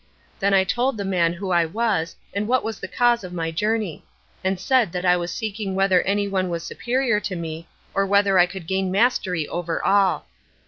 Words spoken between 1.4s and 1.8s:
I